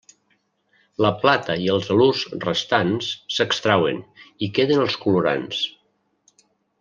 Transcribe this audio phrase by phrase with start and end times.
[1.05, 4.01] La plata i els halurs restants s'extrauen
[4.47, 5.65] i queden els colorants.